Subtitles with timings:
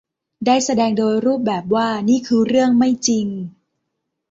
[0.45, 3.27] ได้แสดงโดยรูปแบบว่านี่คือเรื่องไม่จริง